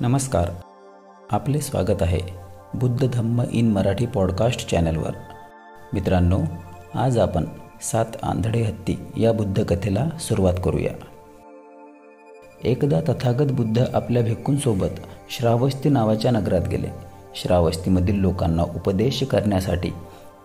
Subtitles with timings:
[0.00, 0.50] नमस्कार.
[1.30, 2.20] आपले स्वागत आहे
[2.74, 5.10] बुद्ध धम्म इन मराठी पॉडकास्ट चॅनलवर.
[5.92, 6.38] मित्रांनो
[6.94, 7.44] आज आपण
[7.82, 10.90] सात आंधळे हत्ती या बुद्ध कथेला सुरुवात करूया.
[12.64, 16.88] एकदा तथागत बुद्ध आपल्या भिक्कूंसोबत श्रावस्ती नावाच्या नगरात गेले.
[17.34, 19.90] श्रावस्तीमधील लोकांना उपदेश करण्यासाठी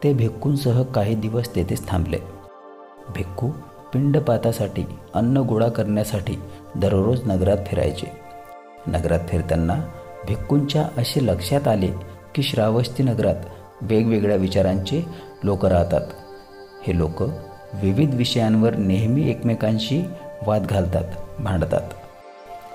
[0.03, 2.17] ते भिक्कूंसह काही दिवस तेथेच थांबले.
[3.15, 3.49] भिक्खू
[3.93, 6.35] पिंडपातासाठी अन्न गोळा करण्यासाठी
[6.75, 8.26] दररोज नगरात फिरायचे.
[8.87, 9.75] नगरात फिरताना
[10.27, 11.87] भिक्कूंच्या असे लक्षात आले
[12.35, 13.35] की श्रावस्ती नगरात
[13.81, 15.05] वेगवेगळ्या विचारांचे
[15.43, 16.01] लोक राहतात.
[16.87, 17.21] हे लोक
[17.73, 20.01] विविध विषयांवर नेहमी एकमेकांशी
[20.47, 21.03] वाद घालतात
[21.39, 21.81] भांडतात.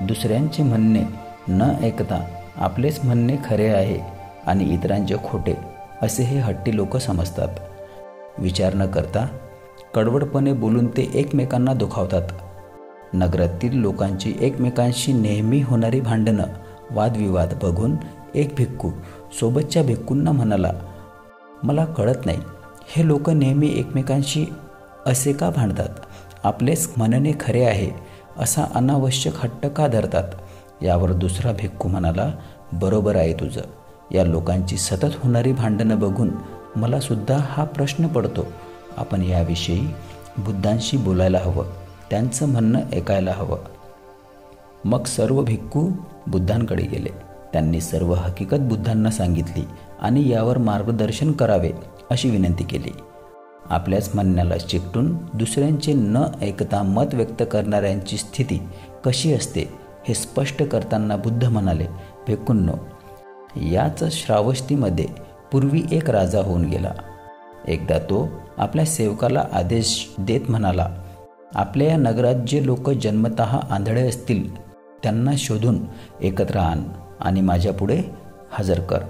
[0.00, 1.02] दुसऱ्यांचे म्हणणे
[1.48, 2.24] न ऐकता
[2.56, 4.00] आपलेच म्हणणे खरे आहे
[4.46, 5.54] आणि इतरांचे खोटे
[6.02, 7.48] असे हे हट्टी लोक समजतात.
[8.38, 9.26] विचार न करता
[9.94, 12.22] कडवडपणे बोलून ते एकमेकांना दुखावतात.
[13.14, 16.44] नगरातील लोकांची एकमेकांशी नेहमी होणारी भांडणं
[16.91, 17.96] वादविवाद बघून
[18.34, 18.91] एक भिक्खू
[19.41, 20.72] सोबतच्या भिक्कूंना म्हणाला
[21.62, 22.38] मला कळत नाही
[22.96, 24.46] हे लोक नेहमी एकमेकांशी
[25.06, 25.88] असे का भांडतात?
[26.44, 27.91] आपलेच म्हणणे खरे आहे
[28.38, 30.24] असा अनावश्यक हट्ट का धरतात?
[30.82, 32.32] यावर दुसरा भिक्खू म्हणाला
[32.72, 33.60] बरोबर आहे तुझं.
[34.12, 36.30] या लोकांची सतत होणारी भांडणं बघून
[36.76, 38.47] मलासुद्धा हा प्रश्न पडतो.
[38.97, 39.88] आपण याविषयी
[40.38, 41.81] बुद्धांशी बोलायला हवं.
[42.12, 43.58] त्यांचं म्हणणं ऐकायला हवं.
[44.84, 45.91] मग सर्व भिक्खू
[46.27, 47.08] बुद्धांकडे गेले.
[47.52, 49.64] त्यांनी सर्व हकीकत बुद्धांना सांगितली
[50.00, 51.70] आणि यावर मार्गदर्शन करावे
[52.10, 52.91] अशी विनंती केली.
[53.70, 58.62] आपल्याच म्हणण्याला चिकटून दुसऱ्यांचे न ऐकता मत व्यक्त करणाऱ्यांची स्थिती
[59.04, 59.64] कशी असते
[60.08, 61.86] हे स्पष्ट करताना बुद्ध म्हणाले
[62.26, 62.72] भिक्खूंनो
[63.56, 65.06] याच श्रावस्तीमध्ये
[65.52, 66.92] पूर्वी एक राजा होऊन गेला.
[67.69, 70.88] एकदा तो आपल्या सेवकाला आदेश देत म्हणाला
[71.55, 74.62] आपल्या या नगरात जे लोक जन्मत आंधळे असतील
[75.03, 75.78] त्यांना शोधून
[76.20, 76.83] एकत्र आण
[77.20, 78.03] आणि माझ्यापुढे
[78.53, 79.00] हजर कर.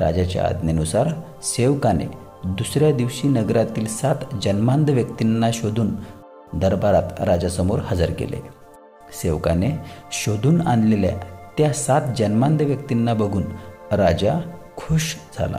[0.00, 1.08] राजाच्या आज्ञेनुसार
[1.42, 2.04] सेवकाने
[2.44, 5.90] दुसऱ्या दिवशी नगरातील सात जन्मांध व्यक्तींना शोधून
[6.54, 8.36] दरबारात राजासमोर हजर केले.
[9.22, 9.70] सेवकाने
[10.12, 11.16] शोधून आणलेल्या
[11.58, 13.42] त्या सात जन्मांध व्यक्तींना बघून
[13.92, 14.40] राजा
[14.76, 15.58] खुश झाला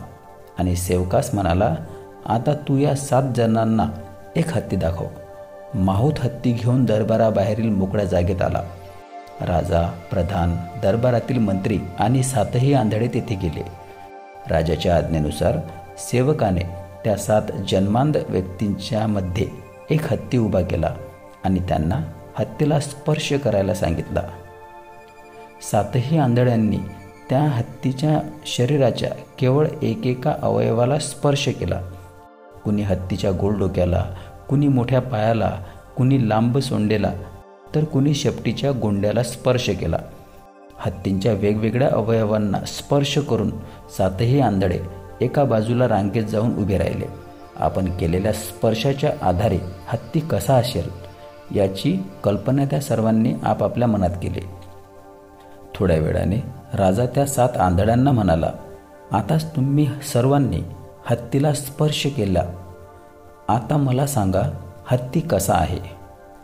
[0.60, 1.76] आणि सेवकास म्हणाला
[2.26, 3.88] आता तू या सात जणांना
[4.36, 5.06] एक हत्ती दाखव.
[5.76, 8.64] माहूत हत्ती घेऊन दरबाराबाहेरील मोकळ्या जागेत आला.
[9.42, 13.64] राजा प्रधान दरबारातील मंत्री आणि सातही आंधळे तेथे गेले.
[14.50, 15.58] राजाच्या आज्ञेनुसार
[15.98, 16.62] सेवकाने
[17.04, 19.48] त्या सात जन्मांध व्यक्तींच्या मध्ये
[19.90, 20.96] एक हत्ती उभा केला
[21.44, 22.02] आणि त्यांना
[22.40, 24.22] हत्तीला स्पर्श करायला सांगितला.
[25.72, 26.78] सातही आंधळ्यांनी
[27.30, 29.09] त्या हत्तीच्या शरीराच्या
[29.40, 31.82] केवळ एकेका अवयवाला स्पर्श केला.
[32.64, 34.06] कुणी हत्तीच्या गोल डोक्याला
[34.52, 35.50] कुणी मोठ्या पायाला
[35.98, 37.12] कुणी लांब सोंडेला
[37.76, 39.98] तर कुणी शेपटीच्या गोंड्याला स्पर्श केला.
[40.80, 43.52] हत्तींच्या वेगवेगळ्या अवयवांना स्पर्श करून
[43.98, 44.80] सातही आंधळे
[45.22, 47.06] एका बाजूला रांगेत जाऊन उभे राहिले.
[47.56, 50.90] आपण केलेल्या स्पर्शाच्या आधारे हत्ती कसा असेल
[51.58, 54.42] याची कल्पना त्या सर्वांनी आपापल्या मनात केली.
[55.76, 58.52] थोड्या वेळाने राजा त्या सात आंधळ्यांना म्हणाला
[59.12, 60.62] आताच तुम्ही सर्वांनी
[61.06, 62.44] हत्तीला स्पर्श केला.
[63.52, 64.42] आता मला सांगा
[64.92, 65.78] हत्ती कसा आहे?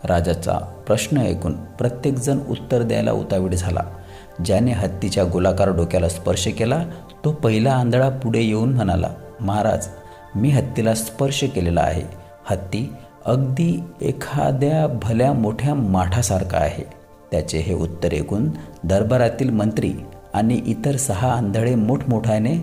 [0.04, 0.54] राजाचा
[0.88, 3.82] प्रश्न ऐकून प्रत्येकजण उत्तर द्यायला उतावीड झाला.
[4.46, 6.84] ज्याने हत्तीच्या गोलाकार डोक्याला स्पर्श केला
[7.26, 9.10] तो पहिला आंधळा पुढे येऊन म्हणाला
[9.42, 9.88] महाराज
[10.36, 12.04] मी हत्तीला स्पर्श केलेला आहे.
[12.46, 12.94] हत्ती
[13.26, 16.84] अगदी एखाद्या भल्या मोठ्या माठासारखा आहे.
[17.32, 18.50] त्याचे हे उत्तर ऐकून
[18.84, 19.94] दरबारातील मंत्री
[20.34, 22.54] आणि इतर सहा आंधळे मोठमोठ्याने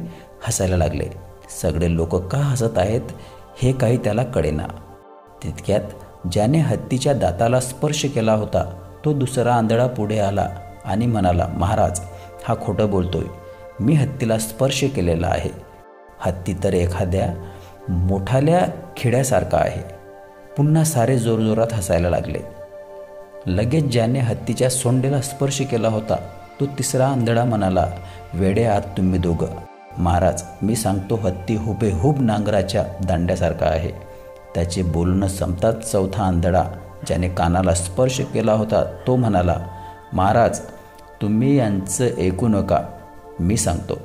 [0.46, 1.06] हसायला लागले.
[1.62, 3.00] सगळे लोक का हसत आहेत?
[3.56, 4.66] हे काही त्याला कळेना.
[5.42, 5.80] तितक्यात
[6.32, 8.62] ज्याने हत्तीच्या दाताला स्पर्श केला होता
[9.04, 10.48] तो दुसरा आंधळा पुढे आला
[10.84, 12.00] आणि म्हणाला महाराज
[12.44, 13.24] हा खोटं बोलतोय.
[13.80, 15.50] मी हत्तीला स्पर्श केलेला आहे.
[16.20, 17.28] हत्ती तर एखाद्या
[17.88, 18.66] मोठाल्या
[18.96, 19.82] खिड्यासारखा आहे.
[20.56, 22.38] पुन्हा सारे जोरजोरात हसायला लागले.
[23.46, 26.16] लगेच ज्याने हत्तीच्या सोंडेला स्पर्श केला होता
[26.60, 27.86] तो तिसरा आंधळा म्हणाला
[28.34, 29.46] वेडे आत तुम्ही दोघं.
[29.98, 33.90] महाराज मी सांगतो हत्ती हुबेहूब नांगराच्या दांड्यासारखा आहे.
[34.54, 36.64] त्याचे बोलणं संपताच चौथा आंधळा
[37.06, 39.56] ज्याने कानाला स्पर्श केला होता तो म्हणाला
[40.12, 40.60] महाराज
[41.22, 42.78] तुम्ही यांचं ऐकू नका.
[43.40, 43.98] मी सांगतो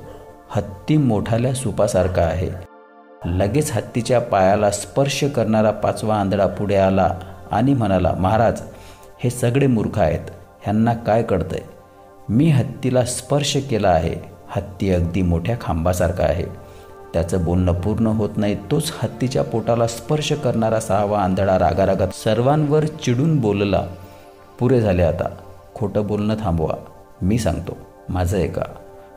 [0.50, 2.48] हत्ती मोठाल्या सुपासारखा आहे.
[3.24, 7.14] लगेच हत्तीच्या पायाला स्पर्श करणारा पाचवा आंधळा पुढे आला
[7.50, 8.62] आणि म्हणाला महाराज
[9.24, 10.30] हे सगळे मूर्ख आहेत.
[10.62, 11.60] ह्यांना काय कळतंय?
[12.28, 14.39] मी हत्तीला स्पर्श केला आहे.
[14.50, 16.44] हत्ती अगदी मोठ्या खांबासारखा आहे.
[17.12, 23.40] त्याचं बोलणं पूर्ण होत नाही तोच हत्तीच्या पोटाला स्पर्श करणारा सहावा आंधळा रागारागात सर्वांवर चिडून
[23.40, 23.86] बोलला
[24.58, 25.28] पुरे झाले आता.
[25.74, 26.74] खोटं बोलणं थांबवा.
[27.22, 27.76] मी सांगतो
[28.08, 28.62] माझं ऐका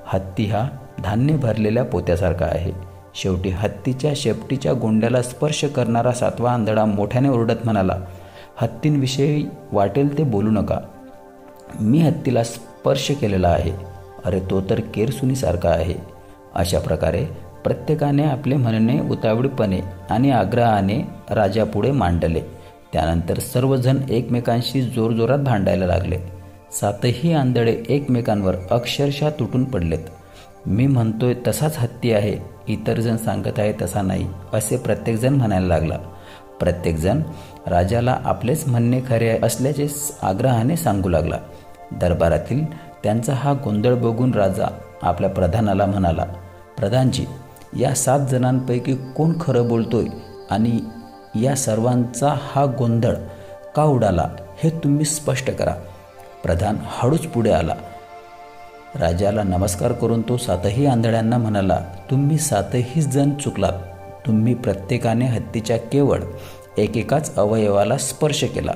[0.08, 0.68] हत्ती हा
[1.04, 2.72] धान्य भरलेल्या पोत्यासारखा आहे.
[3.16, 7.98] शेवटी हत्तीच्या शेपटीच्या गोंड्याला स्पर्श करणारा सातवा आंधळा मोठ्याने ओरडत म्हणाला
[8.58, 10.78] हत्तींविषयी वाटेल ते बोलू नका.
[11.80, 13.93] मी हत्तीला स्पर्श केलेला आहे.
[14.26, 15.96] अरे तो तर केरसुनीसारखा आहे.
[16.56, 17.26] अशा प्रकारे
[17.64, 19.80] प्रत्येकाने आपले म्हणणे उतावळीपणे
[20.10, 22.42] आणि आग्रहाने राजापुढे मांडले.
[22.94, 26.18] त्यानंतर सर्वजण एकमेकांशी जोरजोरात भांडायला लागले.
[26.72, 30.00] सातही आंधळे एकमेकांवर अक्षरशः तुटून पडलेत.
[30.66, 32.38] मी म्हणतोय तसाच हत्ती आहे
[32.68, 35.98] इतर जण सांगत आहे तसा नाही असे प्रत्येकजण म्हणायला लागला.
[36.60, 37.22] प्रत्येकजण
[37.68, 39.88] राजाला आपलेच म्हणणे खरे असल्याचे
[40.22, 41.38] आग्रहाने सांगू लागला.
[41.92, 42.66] दरबारातील
[43.04, 44.66] त्यांचा हा गोंधळ बघून राजा
[45.02, 46.26] आपल्या प्रधानाला म्हणाला
[46.78, 47.26] प्रधानजी
[47.78, 50.06] या सात जणांपैकी कोण खरं बोलतोय
[50.50, 50.80] आणि
[51.42, 53.16] या सर्वांचा हा गोंधळ
[53.76, 54.30] का उडाला
[54.64, 55.76] हे तुम्ही स्पष्ट करा.
[56.44, 57.76] प्रधान हळूच पुढे आला.
[58.96, 61.80] राजाला नमस्कार करून तो सातही आंधळ्यांना म्हणाला
[62.12, 63.74] तुम्ही सातही जण चुकलात.
[64.28, 66.20] तुम्ही प्रत्येकाने हत्तीच्या केवळ
[66.78, 68.72] एकेकाच अवयवाला स्पर्श केला.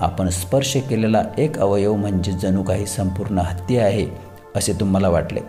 [0.00, 4.06] आपण स्पर्श केलेला एक अवयव म्हणजे जणू काही संपूर्ण हत्ती आहे
[4.56, 5.40] असे तुम्हाला वाटले.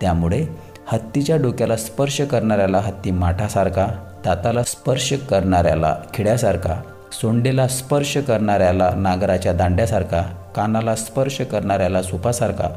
[0.00, 0.46] त्यामुळे
[0.86, 3.86] हत्तीच्या डोक्याला स्पर्श करणाऱ्याला हत्ती माठासारखा
[4.24, 6.74] दाताला स्पर्श करणाऱ्याला खिड्यासारखा
[7.20, 10.22] सोंडेला स्पर्श करणाऱ्याला नागराच्या दांड्यासारखा
[10.56, 12.68] कानाला स्पर्श करणाऱ्याला सुपासारखा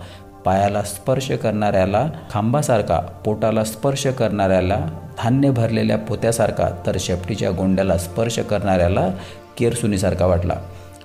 [0.46, 4.78] पायाला स्पर्श करणाऱ्याला खांबासारखा पोटाला स्पर्श करणाऱ्याला
[5.18, 9.10] धान्य भरलेल्या पोत्यासारखा तर शेपटीच्या गोंड्याला स्पर्श करणाऱ्याला
[9.58, 10.54] केरसुनीसारखा वाटला.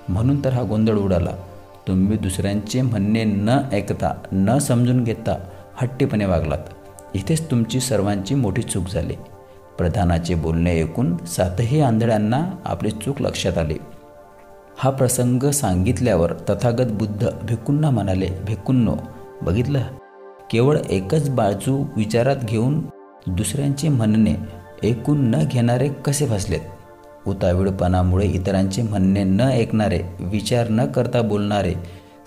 [0.09, 1.31] म्हणून तर हा गोंधळ उडाला.
[1.87, 5.37] तुम्ही दुसऱ्यांचे म्हणणे न ऐकता न समजून घेता
[5.75, 6.57] हट्टीपणे वागलात.
[7.13, 9.13] इथेच तुमची सर्वांची मोठी चूक झाली.
[9.77, 13.77] प्रधानाचे बोलणे ऐकून सातही आंधळ्यांना आपली चूक लक्षात आली.
[14.77, 18.95] हा प्रसंग सांगितल्यावर तथागत बुद्ध भिक्कूंना म्हणाले भिक्कूंनो
[19.41, 19.81] बघितलं?
[20.51, 22.81] केवळ एकच बाजू विचारात घेऊन
[23.27, 24.35] दुसऱ्यांचे म्हणणे
[24.83, 26.59] ऐकून न घेणारे कसे फसलेत?
[27.27, 31.73] उतावीळपणामुळे इतरांचे म्हणणे न ऐकणारे विचार न करता बोलणारे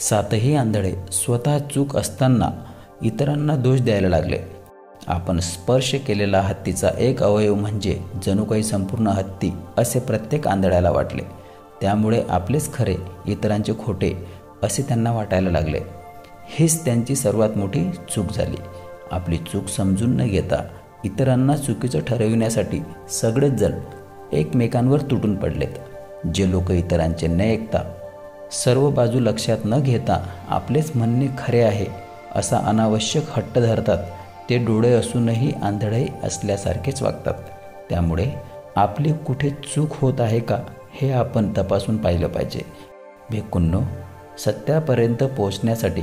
[0.00, 2.50] सातही आंधळे स्वतः चूक असताना
[3.02, 4.38] इतरांना दोष द्यायला लागले.
[5.06, 11.22] आपण स्पर्श केलेला हत्तीचा एक अवयव म्हणजे जणू काही संपूर्ण हत्ती असे प्रत्येक आंधळ्याला वाटले.
[11.80, 12.96] त्यामुळे आपलेच खरे
[13.26, 14.12] इतरांचे खोटे
[14.62, 15.80] असे त्यांना वाटायला लागले.
[16.58, 18.56] हेच त्यांची सर्वात मोठी चूक झाली.
[19.10, 20.62] आपली चूक समजून न घेता
[21.04, 22.80] इतरांना चुकीचं ठरविण्यासाठी
[23.10, 23.72] सगळेच जण
[24.32, 26.26] एकमेकांवर तुटून पडलेत.
[26.34, 27.82] जे लोक इतरांचे न ऐकता
[28.52, 31.86] सर्व बाजू लक्षात न घेता आपलेच म्हणणे खरे आहे
[32.34, 33.98] असा अनावश्यक हट्ट धरतात
[34.50, 37.34] ते डोळे असूनही आंधळे असल्यासारखेच वागतात.
[37.90, 38.26] त्यामुळे
[38.76, 40.58] आपली कुठे चूक होत आहे का
[40.92, 42.60] हे आपण तपासून पाहिलं पाहिजे.
[43.30, 43.80] भिक्कूंनो
[44.38, 46.02] सत्यापर्यंत पोहोचण्यासाठी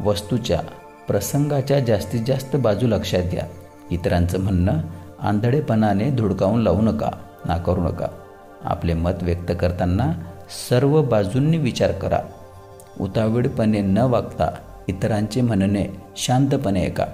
[0.00, 0.60] वस्तूच्या
[1.08, 3.46] प्रसंगाच्या जास्तीत जास्त बाजू लक्षात घ्या.
[3.90, 4.72] इतरांचं म्हणणं
[5.20, 7.10] आंधळेपणाने धुडकावून लावू नका.
[7.44, 8.06] नाकारू नका.
[8.64, 10.12] आपले मत व्यक्त करताना
[10.70, 12.18] सर्व बाजूंनी विचार करा.
[13.00, 14.50] उतावीळपणे न वागता
[14.88, 17.04] इतरांचे म्हणणे शांतपणे ऐका.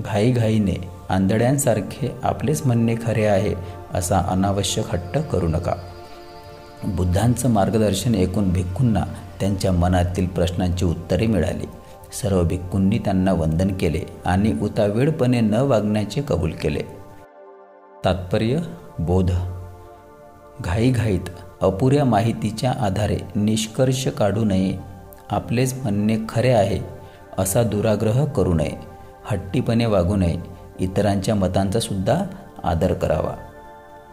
[0.00, 3.54] घाईघाईने आंधळ्यांसारखे आपलेच म्हणणे खरे आहे
[3.94, 5.72] असा अनावश्यक हट्ट करू नका.
[6.84, 9.04] बुद्धांचं मार्गदर्शन ऐकून भिक्खूंना
[9.40, 11.66] त्यांच्या मनातील प्रश्नांची उत्तरे मिळाली.
[12.20, 16.82] सर्व भिक्खूंनी त्यांना वंदन केले आणि उतावीळपणे न वागण्याचे कबूल केले.
[18.04, 18.58] तात्पर्य
[18.98, 19.30] बोध.
[20.60, 21.20] घाईघाईत
[21.62, 24.78] अपुऱ्या माहितीच्या आधारे निष्कर्ष काढू नये.
[25.30, 26.80] आपलेच म्हणणे खरे आहे
[27.38, 28.72] असा दुराग्रह करू नये.
[29.24, 30.36] हट्टीपणे वागू नये
[30.80, 32.24] इतरांच्या मतांचा सुद्धा
[32.64, 33.34] आदर करावा.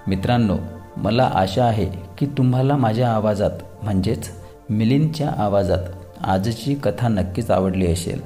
[0.08, 0.58] मित्रांनो
[0.98, 1.86] मला आशा आहे
[2.18, 3.52] की तुम्हाला माझ्या आवाजात
[3.84, 4.30] म्हणजेच
[4.70, 5.84] मिलिंदच्या आवाजात
[6.22, 8.22] आजची कथा नक्कीच आवडली असेल.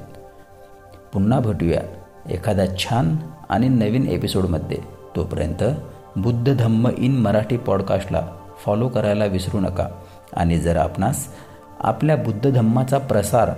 [1.13, 1.81] पुन्हा भेटूया
[2.29, 3.17] एखाद्या छान
[3.49, 4.77] आणि नवीन एपिसोडमध्ये
[5.15, 5.63] तोपर्यंत
[6.15, 8.21] बुद्ध धम्म इन मराठी पॉडकास्टला
[8.65, 9.87] फॉलो करायला विसरू नका.
[10.33, 11.27] आणि जर आपणास
[11.79, 13.49] आपल्या बुद्ध धम्माचा प्रसार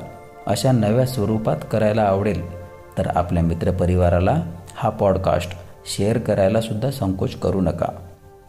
[0.47, 2.63] अशा नव्या स्वरूपात करायला आवडेल
[2.97, 4.43] तर आपल्या मित्रपरिवाराला
[4.75, 5.49] हा पॉडकास्ट
[5.85, 7.87] शेअर करायला सुद्धा संकोच करू नका.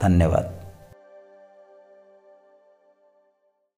[0.03, 0.58] धन्यवाद.